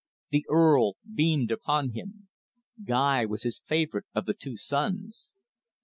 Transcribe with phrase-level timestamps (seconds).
[0.31, 2.27] The Earl beamed upon him.
[2.83, 5.35] Guy was his favourite of the two sons.